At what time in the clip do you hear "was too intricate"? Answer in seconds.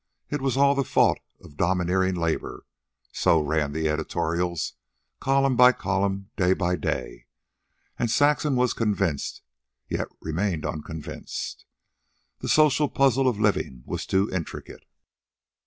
13.85-14.85